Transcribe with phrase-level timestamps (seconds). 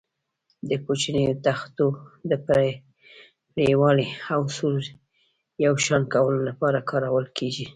[0.69, 1.87] د کوچنیو تختو
[2.29, 4.81] د پرېړوالي او سور
[5.65, 7.65] یو شان کولو لپاره کارول کېږي.